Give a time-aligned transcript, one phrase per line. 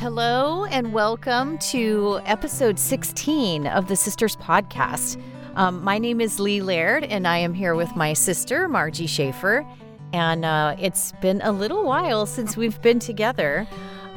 [0.00, 5.22] Hello, and welcome to episode 16 of the Sisters Podcast.
[5.56, 9.66] Um, my name is Leigh Laird, and I am here with my sister, Marjie Schaefer.
[10.14, 13.68] And uh, it's been a little while since we've been together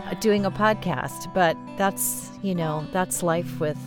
[0.05, 3.77] uh, doing a podcast, but that's, you know, that's life with.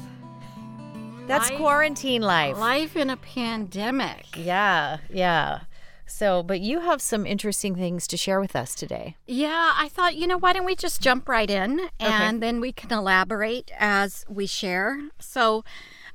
[1.27, 2.59] That's Life- quarantine life.
[2.59, 4.27] Life in a pandemic.
[4.37, 5.61] Yeah, yeah.
[6.07, 9.17] So, but you have some interesting things to share with us today.
[9.27, 12.73] Yeah, I thought, you know, why don't we just jump right in and then we
[12.73, 15.01] can elaborate as we share.
[15.19, 15.65] So,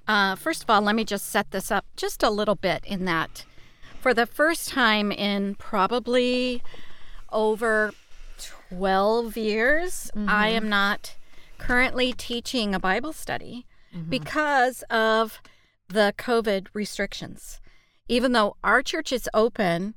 [0.07, 3.05] uh, first of all, let me just set this up just a little bit in
[3.05, 3.45] that
[4.02, 6.63] for the first time in probably
[7.31, 7.91] over
[8.69, 11.16] 12 years, I am not
[11.59, 13.67] currently teaching a Bible study
[14.09, 15.39] because of
[15.88, 17.60] the COVID restrictions.
[18.11, 19.93] Even though our church is open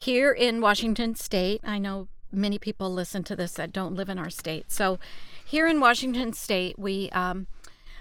[0.00, 4.18] here in Washington state, I know many people listen to this that don't live in
[4.18, 4.72] our state.
[4.72, 4.98] So
[5.44, 7.46] here in Washington state, we um,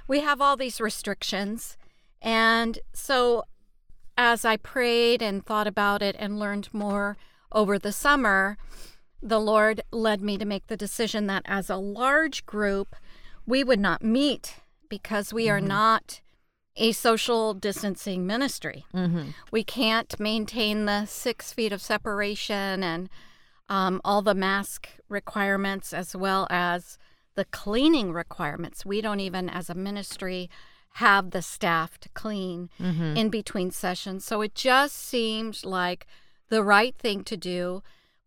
[0.07, 1.77] we have all these restrictions,
[2.23, 3.43] and so
[4.17, 7.15] as I prayed and thought about it and learned more
[7.51, 8.57] over the summer,
[9.21, 12.95] the Lord led me to make the decision that as a large group,
[13.45, 14.55] we would not meet
[14.89, 16.21] because we are not
[16.77, 18.85] a social distancing ministry.
[18.93, 19.29] Mm-hmm.
[19.51, 23.09] We can't maintain the six feet of separation and
[23.69, 26.97] um, all the mask requirements as well as
[27.35, 28.85] the cleaning requirements.
[28.85, 30.49] We don't even, as a ministry,
[30.93, 33.17] have the staff to clean Mm-hmm.
[33.17, 34.25] in between sessions.
[34.25, 36.05] So it just seemed like
[36.49, 37.81] the right thing to do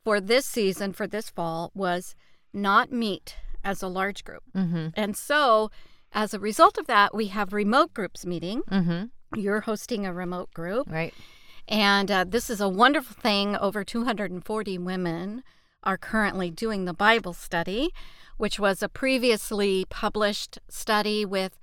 [0.05, 2.15] for this season, for this fall, was
[2.53, 4.43] not meet as a large group.
[4.57, 4.89] Mm-hmm.
[4.95, 5.71] And so,
[6.13, 8.63] as a result of that, we have remote groups meeting.
[8.71, 9.39] Mm-hmm.
[9.39, 10.91] You're hosting a remote group.
[10.91, 11.15] Right.
[11.69, 13.57] And uh, this is a wonderful thing.
[13.57, 15.43] Over 240 women
[15.85, 17.91] are currently doing the Bible study,
[18.39, 21.59] which was a previously published study with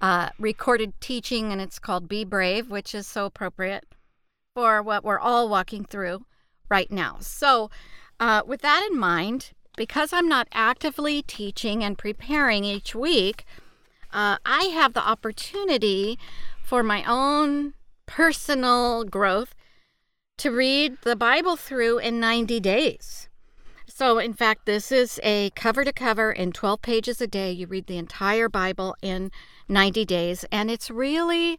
[0.00, 3.84] uh, recorded teaching, and it's called Be Brave, which is so appropriate
[4.54, 6.26] for what we're all walking through
[6.68, 7.16] right now.
[7.20, 7.70] So,
[8.18, 13.44] uh, with that in mind, because I'm not actively teaching and preparing each week,
[14.14, 16.18] uh, I have the opportunity
[16.62, 17.74] for my own
[18.06, 19.54] personal growth
[20.38, 23.28] to read the Bible through in 90 days.
[23.86, 27.52] So, in fact, this is a cover to cover in 12 pages a day.
[27.52, 29.30] You read the entire Bible in
[29.68, 31.58] 90 days, and it's really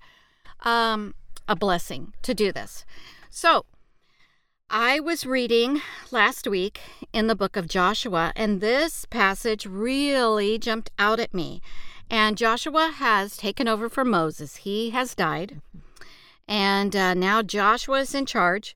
[0.62, 1.14] um,
[1.48, 2.86] a blessing to do this.
[3.30, 3.66] So,
[4.70, 6.82] I was reading last week
[7.14, 11.62] in the book of Joshua, and this passage really jumped out at me.
[12.10, 15.62] And Joshua has taken over from Moses, he has died.
[16.48, 18.76] And uh, now Joshua is in charge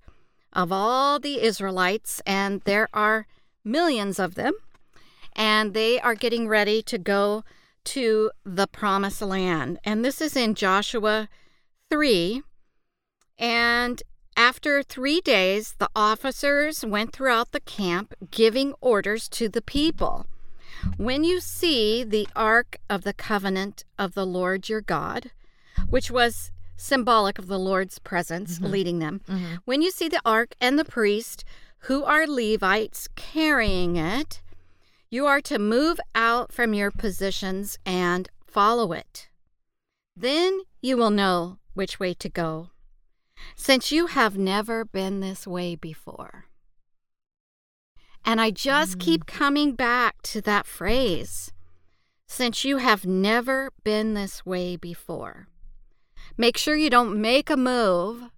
[0.51, 3.27] of all the Israelites, and there are
[3.63, 4.53] millions of them.
[5.35, 7.43] And they are getting ready to go
[7.85, 9.79] to the promised land.
[9.83, 11.29] And this is in Joshua
[11.89, 12.41] 3.
[13.37, 14.01] And
[14.35, 20.25] after three days, the officers went throughout the camp giving orders to the people.
[20.97, 25.31] When you see the ark of the covenant of the Lord your God,
[25.89, 29.55] which was symbolic of the Lord's presence leading them, Mm-hmm.
[29.65, 31.43] when you see the ark and the priest,
[31.83, 34.41] who are Levites, carrying it,
[35.09, 39.29] you are to move out from your positions and follow it.
[40.15, 42.69] Then you will know which way to go,
[43.55, 46.45] since you have never been this way before.
[48.25, 51.51] And I just keep coming back to that phrase
[52.27, 55.47] since you have never been this way before.
[56.37, 58.29] Make sure you don't make a move,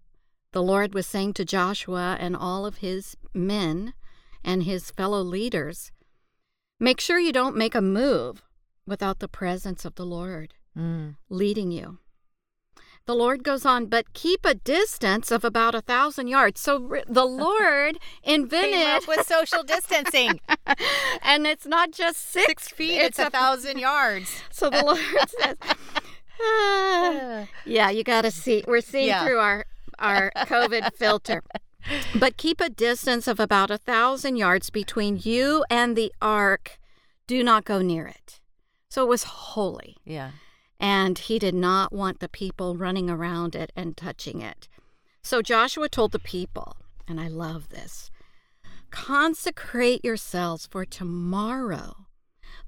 [0.53, 3.93] the Lord was saying to Joshua and all of his men
[4.43, 5.91] and his fellow leaders.
[6.79, 8.41] Make sure you don't make a move
[8.87, 11.17] without the presence of the Lord Mm.
[11.29, 11.99] leading you.
[13.07, 16.61] The Lord goes on, but keep a distance of about a thousand yards.
[16.61, 20.39] So the Lord Came invented, up with social distancing.
[21.23, 24.31] and it's not just six, Six feet, it's, a thousand yards.
[24.51, 24.99] So the Lord
[25.39, 25.57] says,
[26.41, 28.63] "Ah." yeah, you got to see.
[28.67, 29.25] We're seeing Yeah.
[29.25, 29.65] through our
[29.99, 31.43] our COVID filter.
[32.19, 36.77] But keep a distance of about a thousand yards between you and the ark.
[37.27, 38.39] Do not go near it.
[38.89, 39.97] So it was holy.
[40.05, 40.31] Yeah.
[40.81, 44.67] And he did not want the people running around it and touching it.
[45.21, 46.75] So Joshua told the people,
[47.07, 48.09] and I love this
[48.89, 52.07] consecrate yourselves for tomorrow.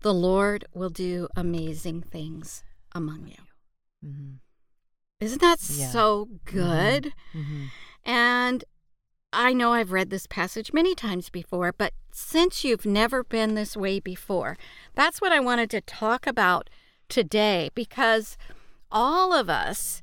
[0.04, 2.64] The Lord will do amazing things
[2.94, 4.08] among you.
[4.10, 4.36] Mm-hmm.
[5.20, 5.90] Isn't that Yeah.
[5.90, 7.14] so good?
[7.34, 7.66] Mm-hmm.
[8.06, 8.64] And
[9.34, 13.76] I know I've read this passage many times before, but since you've never been this
[13.76, 14.58] way before,
[14.96, 16.70] that's what I wanted to talk about
[17.10, 18.38] today because
[18.92, 20.02] all of us,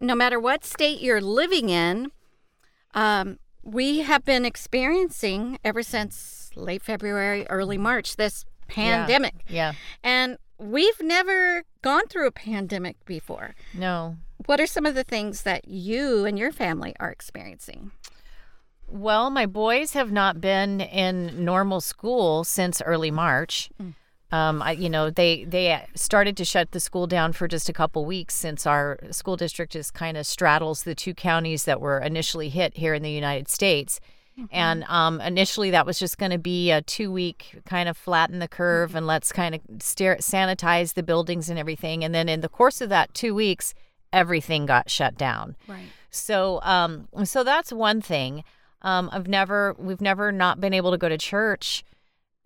[0.00, 2.10] no matter what state you're living in,
[2.94, 9.34] um, we have been experiencing ever since late February, early March this pandemic.
[9.48, 9.72] Yeah.
[10.02, 13.54] And we've never gone through a pandemic before.
[13.74, 14.16] No.
[14.46, 17.92] What are some of the things that you and your family are experiencing?
[18.88, 23.70] Well, my boys have not been in normal school since early March.
[23.80, 23.94] Mm.
[24.32, 27.72] Um, I, you know, they they started to shut the school down for just a
[27.72, 31.98] couple weeks since our school district just kind of straddles the two counties that were
[31.98, 34.00] initially hit here in the United States.
[34.50, 38.38] And um, initially, that was just going to be a two week kind of flatten
[38.38, 42.04] the curve and let's kind of stare, sanitize the buildings and everything.
[42.04, 43.74] And then in the course of that two weeks,
[44.12, 45.56] everything got shut down.
[45.68, 45.88] Right.
[46.10, 48.44] So, um, so that's one thing.
[48.82, 51.84] Um, I've never, we've never not been able to go to church.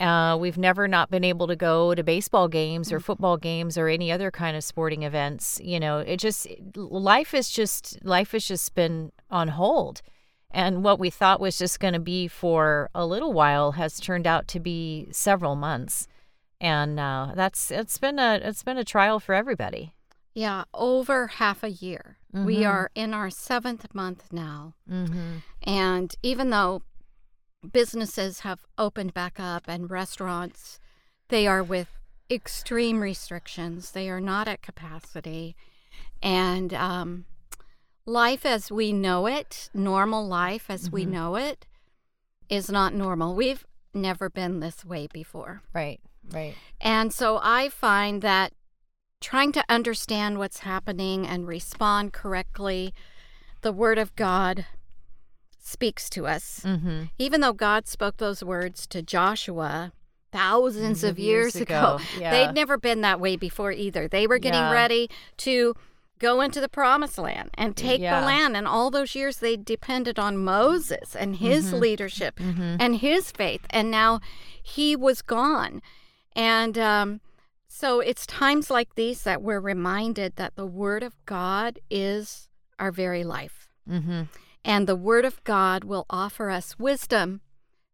[0.01, 3.87] Uh, we've never not been able to go to baseball games or football games or
[3.89, 5.61] any other kind of sporting events.
[5.63, 10.03] You know, it just life is just life has just been on hold,
[10.51, 14.27] and what we thought was just going to be for a little while has turned
[14.27, 16.09] out to be several months,
[16.61, 19.95] and uh, that's it's been a it's been a trial for everybody.
[20.35, 22.19] Yeah, over half a year.
[22.33, 22.69] We Mhm.
[22.69, 24.75] are in our seventh month now.
[24.91, 25.37] Mm-hmm.
[25.63, 26.83] And even though
[27.73, 30.79] businesses have opened back up and restaurants,
[31.29, 31.89] they are with
[32.31, 33.91] extreme restrictions.
[33.93, 35.57] They are not at capacity.
[36.23, 37.27] And um,
[38.07, 41.11] life as we know it, normal life as we Mhm.
[41.11, 41.67] know it,
[42.49, 43.35] is not normal.
[43.35, 45.63] We've never been this way before.
[45.73, 46.01] Right.
[46.31, 46.55] Right.
[46.81, 48.53] And so I find that
[49.21, 52.93] trying to understand what's happening and respond correctly,
[53.63, 54.67] the Word of God
[55.67, 56.61] speaks to us.
[56.63, 57.05] Mm-hmm.
[57.19, 59.93] Even though God spoke those words to Joshua
[60.31, 62.31] thousands of Years years, ago, ago, yeah.
[62.31, 64.07] they'd never been that way before either.
[64.07, 64.73] They were getting Yeah.
[64.73, 65.09] ready
[65.39, 65.75] to
[66.19, 68.21] go into the promised land and take Yeah.
[68.21, 68.57] the land.
[68.57, 71.81] And all those years they depended on Moses and his Mhm.
[71.81, 72.77] leadership Mm-hmm.
[72.79, 73.65] and his faith.
[73.71, 74.21] And now
[74.63, 75.81] he was gone.
[76.37, 77.21] And um,
[77.69, 82.91] so it's times like these that we're reminded that the Word of God is our
[82.93, 83.69] very life.
[83.89, 84.23] Mm-hmm.
[84.65, 87.43] And the Word of God will offer us wisdom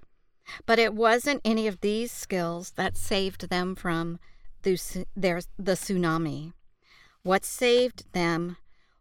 [0.67, 4.19] But it wasn't any of these skills that saved them from
[4.61, 6.53] the, their, the tsunami.
[7.23, 8.59] What saved them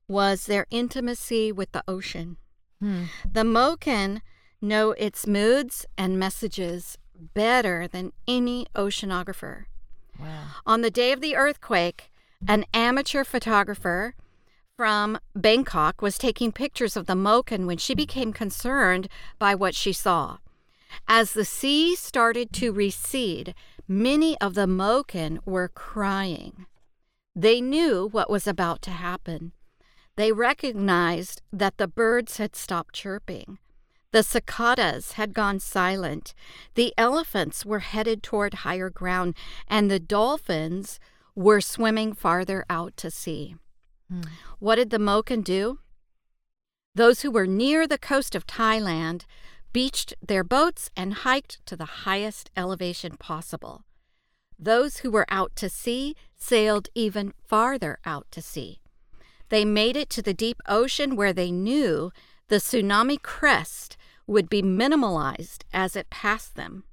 [0.07, 2.38] was their intimacy with the ocean.
[2.82, 3.05] Hmm.
[3.29, 4.22] The Moken
[4.62, 9.65] know its moods and messages better than any oceanographer.
[10.20, 10.48] Wow.
[10.65, 12.12] On the day of the earthquake,
[12.48, 14.15] an amateur photographer
[14.77, 19.08] from Bangkok was taking pictures of the Moken when she became concerned
[19.39, 20.38] by what she saw.
[21.08, 23.53] As the sea started to recede,
[23.88, 26.65] many of the Moken were crying.
[27.36, 29.51] They knew what was about to happen.
[30.17, 33.60] They recognized that the birds had stopped chirping.
[34.12, 36.34] The cicadas had gone silent.
[36.75, 39.36] The elephants were headed toward higher ground,
[39.67, 41.00] and the dolphins
[41.36, 43.57] were swimming farther out to sea.
[44.10, 44.22] Hmm.
[44.60, 45.79] What did the Moken do?
[46.93, 49.25] Those who were near the coast of Thailand
[49.74, 53.84] beached their boats and hiked to the highest elevation possible.
[54.57, 58.79] Those who were out to sea sailed even farther out to sea.
[59.50, 62.12] They made it to the deep ocean where they knew
[62.48, 63.98] the tsunami crest
[64.28, 66.84] would be minimalized as it passed them.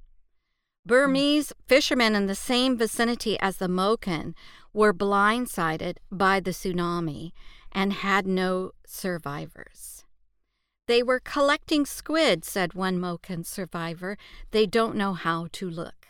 [0.85, 0.89] Hmm.
[0.89, 4.33] Burmese fishermen in the same vicinity as the Moken
[4.73, 7.31] were blindsided by the tsunami
[7.71, 10.03] and had no survivors.
[10.87, 14.17] They were collecting squid, said one Moken survivor.
[14.51, 16.07] They don't know how to look.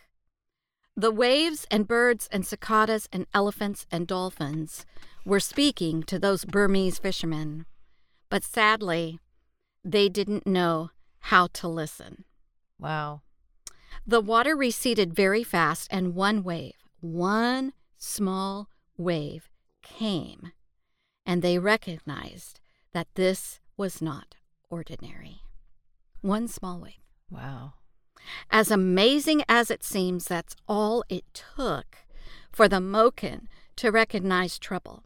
[0.96, 4.86] The waves and birds and cicadas and elephants and dolphins
[5.25, 7.65] were speaking to those Burmese fishermen,
[8.30, 9.20] but sadly,
[9.84, 12.25] they didn't know how to listen.
[12.80, 13.22] Wow.
[14.06, 19.50] The water receded very fast, and one wave, one small wave,
[19.82, 20.51] came,
[21.25, 22.60] and they recognized
[22.92, 24.36] that this was not
[24.70, 25.42] ordinary.
[26.22, 27.03] One small wave.
[27.30, 27.74] Wow.
[28.50, 31.98] As amazing as it seems, that's all it took
[32.51, 35.03] for the Moken to recognize trouble.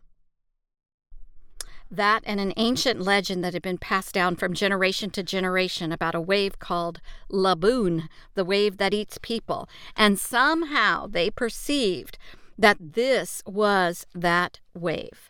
[1.90, 6.16] That and an ancient legend that had been passed down from generation to generation about
[6.16, 7.00] a wave called
[7.32, 9.70] Laboon, the wave that eats people.
[9.96, 12.18] And somehow they perceived
[12.58, 15.30] that this was that wave.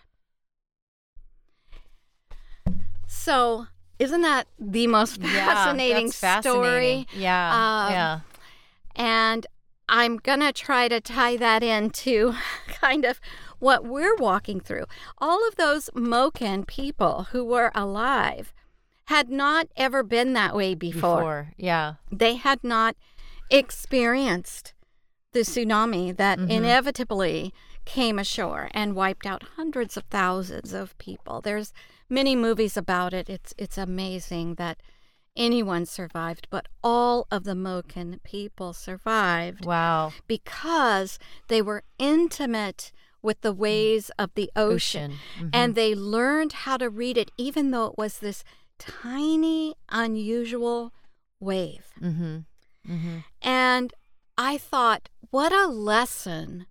[3.07, 3.67] So
[3.99, 7.05] isn't that the most fascinating yeah, story?
[7.05, 7.05] Fascinating.
[7.21, 7.85] Yeah.
[7.85, 8.19] Um, yeah.
[8.95, 9.47] And
[9.89, 12.35] I'm going to try to tie that into
[12.67, 13.19] kind of
[13.59, 14.85] what we're walking through.
[15.17, 18.53] All of those Moken people who were alive
[19.05, 21.17] had not ever been that way before.
[21.17, 21.93] Before, yeah.
[22.11, 22.95] They had not
[23.49, 24.73] experienced
[25.31, 26.51] the tsunami that mm-hmm.
[26.51, 27.53] inevitably
[27.85, 31.41] came ashore and wiped out hundreds of thousands of people.
[31.41, 31.71] There's
[32.09, 33.29] many movies about it.
[33.29, 34.81] It's it's amazing that
[35.37, 39.65] anyone survived, but all of the Moken people survived.
[39.65, 40.11] Wow.
[40.27, 42.91] Because they were intimate
[43.27, 45.19] with the ways of the ocean, ocean.
[45.35, 45.49] Mm-hmm.
[45.51, 48.45] and they learned how to read it even though it was this
[48.79, 50.93] tiny unusual
[51.41, 51.87] wave.
[52.01, 52.37] Mm-hmm.
[52.89, 53.17] Mm-hmm.
[53.41, 53.93] And
[54.37, 56.67] I thought, what a lesson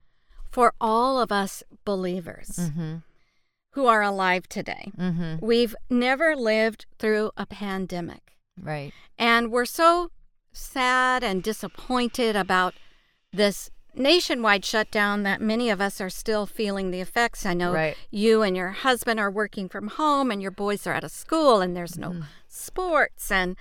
[0.50, 2.48] for all of us believers.
[2.58, 2.96] Mm-hmm
[3.72, 4.90] who are alive today.
[4.98, 5.44] Mm-hmm.
[5.44, 8.32] We've never lived through a pandemic.
[8.58, 8.90] Right.
[9.18, 10.10] And we're so
[10.50, 12.72] sad and disappointed about
[13.34, 17.46] this nationwide shutdown that many of us are still feeling the effects.
[17.46, 17.96] I know right.
[18.10, 21.60] you and your husband are working from home and your boys are out of school
[21.60, 22.22] and there's no mm-hmm.
[22.48, 23.30] sports.
[23.30, 23.56] And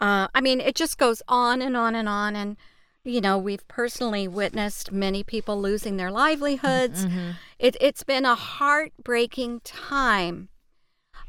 [0.00, 2.36] uh, I mean, it just goes on and on and on.
[2.36, 2.56] And
[3.04, 7.06] you know, we've personally witnessed many people losing their livelihoods.
[7.06, 7.30] Mm-hmm.
[7.58, 10.48] It, it's been a heartbreaking time.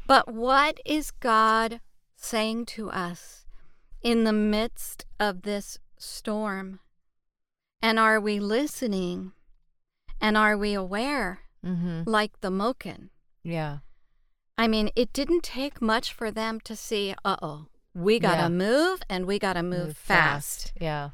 [0.06, 1.80] But what is God
[2.16, 3.46] saying to us
[4.02, 6.80] in the midst of this storm?
[7.82, 9.32] And are we listening?
[10.20, 11.40] And are we aware?
[11.64, 12.02] Mm-hmm.
[12.06, 13.08] Like the Moken.
[13.42, 13.78] Yeah.
[14.58, 18.42] I mean, it didn't take much for them to see, uh oh, we got to
[18.42, 18.48] yeah.
[18.48, 20.68] move and we got to move, move fast.
[20.68, 20.72] fast.
[20.80, 21.10] Yeah.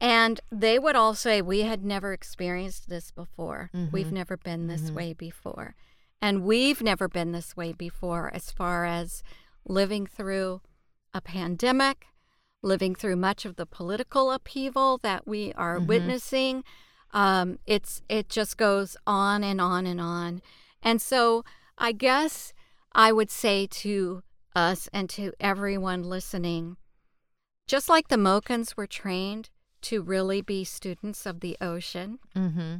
[0.00, 3.70] And they would all say, We had never experienced this before.
[3.74, 3.92] Mm-hmm.
[3.92, 4.94] We've never been this mm-hmm.
[4.94, 5.74] way before.
[6.20, 9.22] And we've never been this way before as far as
[9.66, 10.60] living through
[11.12, 12.06] a pandemic,
[12.62, 15.86] living through much of the political upheaval that we are mm-hmm.
[15.86, 16.64] witnessing.
[17.12, 20.40] Um, it's it just goes on and on and on.
[20.82, 21.44] And so
[21.76, 22.52] I guess
[22.92, 24.22] I would say to
[24.54, 26.76] us and to everyone listening,
[27.66, 29.50] just like the Mokens were trained
[29.82, 32.18] to really be students of the ocean.
[32.36, 32.76] Mm-hmm.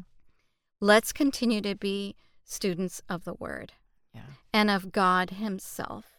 [0.80, 3.72] Let's continue to be students of the Word
[4.14, 4.22] yeah.
[4.52, 6.12] and of God Himself.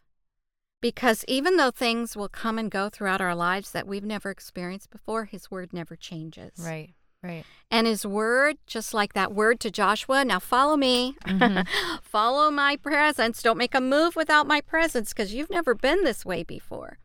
[0.84, 4.90] Because even though things will come and go throughout our lives that we've never experienced
[4.90, 6.52] before, His Word never changes.
[6.60, 7.46] Right, right.
[7.72, 11.62] And His Word, just like that word to Joshua, now follow me, mm-hmm.
[12.04, 13.42] follow my presence.
[13.42, 16.98] Don't make a move without my presence because you've never been this way before.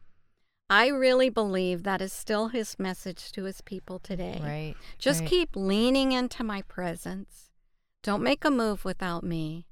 [0.69, 4.41] I really believe that is still his message to his people today.
[4.43, 4.75] Right.
[4.99, 5.31] Just right.
[5.31, 7.51] keep leaning into my presence.
[8.03, 9.68] Don't make a move without me.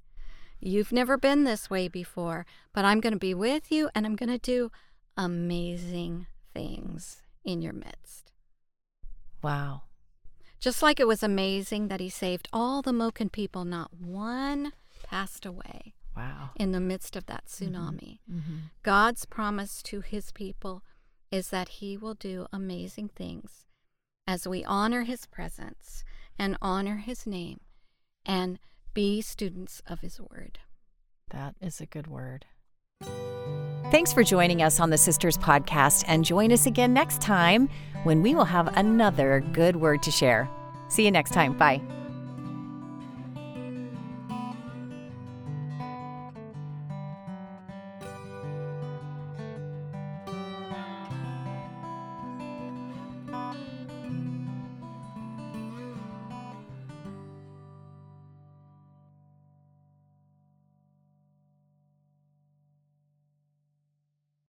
[0.61, 4.17] You've never been this way before, but I'm going to be with you and I'm
[4.17, 4.71] going to do
[5.17, 8.33] amazing things in your midst.
[9.43, 9.83] Wow.
[10.59, 14.73] Just like it was amazing that he saved all the Moken people, not one
[15.05, 16.51] passed away Wow.
[16.57, 18.21] in the midst of that tsunami.
[18.31, 18.57] Mm-hmm.
[18.83, 20.83] God's promise to his people
[21.31, 23.67] is that he will do amazing things
[24.27, 26.03] as we honor his presence
[26.39, 27.61] and honor his name
[28.25, 28.59] and
[28.97, 30.59] be students of his word.
[31.31, 32.47] That is a good word.
[33.91, 37.69] Thanks for joining us on the Sisters Podcast, and join us again next time
[38.05, 40.49] when we will have another good word to share.
[40.89, 41.59] See you next time.
[41.59, 41.83] Bye.